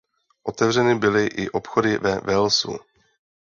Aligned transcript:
Otevřeny 0.43 0.95
byly 0.95 1.25
i 1.27 1.49
obchody 1.49 1.97
ve 1.97 2.19
Walesu. 2.19 2.77